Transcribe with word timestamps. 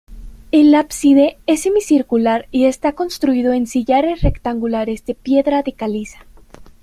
El 0.51 0.73
ábside 0.73 1.37
es 1.45 1.61
semicircular 1.61 2.47
y 2.49 2.65
está 2.65 2.93
construido 2.93 3.53
en 3.53 3.67
sillares 3.67 4.23
rectangulares 4.23 5.05
de 5.05 5.13
piedra 5.13 5.61
de 5.61 5.73
caliza. 5.73 6.25